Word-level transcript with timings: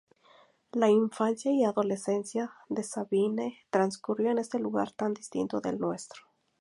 La 0.71 0.89
infancia 0.89 1.51
y 1.51 1.63
adolescencia 1.63 2.51
de 2.69 2.81
Sabine 2.81 3.59
transcurrió 3.69 4.31
en 4.31 4.39
este 4.39 4.57
lugar 4.57 4.93
tan 4.93 5.13
distinto 5.13 5.61
del 5.61 5.77
nuestro. 5.77 6.23